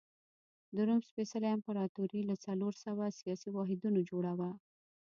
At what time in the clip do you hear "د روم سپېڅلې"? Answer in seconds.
0.75-1.47